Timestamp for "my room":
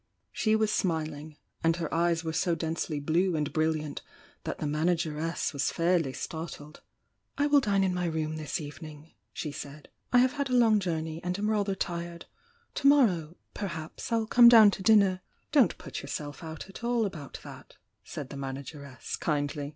7.93-8.37